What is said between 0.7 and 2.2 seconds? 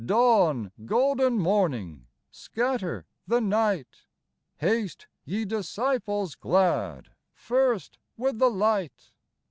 golden morning!